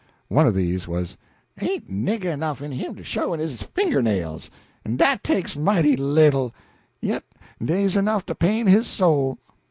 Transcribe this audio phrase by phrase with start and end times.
[0.29, 1.15] One of these was,
[1.59, 4.49] "Ain't nigger enough in him to show in his finger nails,
[4.83, 6.55] en dat takes mighty little
[7.01, 7.23] yit
[7.63, 9.37] dey's enough to paint his soul."